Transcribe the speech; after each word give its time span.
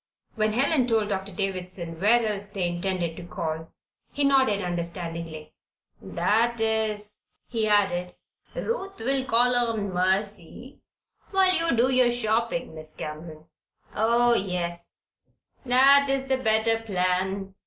When 0.33 0.53
Helen 0.53 0.87
told 0.87 1.09
Doctor 1.09 1.31
Davison 1.31 1.99
where 1.99 2.25
else 2.25 2.49
they 2.49 2.67
intended 2.67 3.15
to 3.17 3.23
call, 3.23 3.71
he 4.11 4.23
nodded 4.23 4.59
understandingly. 4.59 5.53
"That 6.01 6.59
is," 6.59 7.25
he 7.47 7.67
added, 7.67 8.15
"Ruth 8.55 8.97
will 8.97 9.25
call 9.27 9.55
on 9.55 9.93
Mercy 9.93 10.81
while 11.29 11.55
you 11.55 11.77
do 11.77 11.91
your 11.93 12.09
shopping, 12.09 12.73
Miss 12.73 12.93
Cameron. 12.93 13.45
Oh, 13.93 14.33
yes! 14.33 14.95
that 15.67 16.09
is 16.09 16.25
the 16.25 16.37
better 16.39 16.79
plan. 16.81 17.53